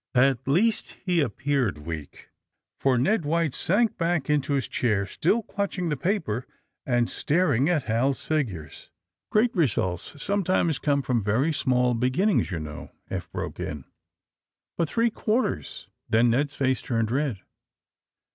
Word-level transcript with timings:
''At 0.29 0.47
least 0.47 0.95
he 1.05 1.19
appeared 1.19 1.77
weak, 1.85 2.29
for 2.79 2.97
Ned 2.97 3.23
White 3.23 3.53
sank 3.53 3.99
back 3.99 4.31
into 4.31 4.53
his 4.53 4.67
chair, 4.67 5.05
still 5.05 5.43
clutching 5.43 5.89
the 5.89 5.95
paper 5.95 6.47
and 6.87 7.07
staring 7.07 7.69
at 7.69 7.83
Hal's 7.83 8.25
figures. 8.25 8.89
*^ 9.29 9.31
Great 9.31 9.55
results 9.55 10.19
sometimes 10.19 10.79
come 10.79 11.03
from 11.03 11.23
verj 11.23 11.53
small 11.53 11.93
beginnings, 11.93 12.49
you 12.49 12.59
know," 12.59 12.89
Eph 13.11 13.31
broke 13.31 13.59
in. 13.59 13.67
AND 13.67 13.85
THE 14.79 14.87
SMUGGLERS 14.87 14.87
161 14.87 14.87
''But 14.87 14.89
three 14.89 15.09
quarters 15.11 15.87
?> 15.11 15.87
Then 16.09 16.31
Ned's 16.31 16.55
face 16.55 16.81
turned 16.81 17.11
red. 17.11 17.41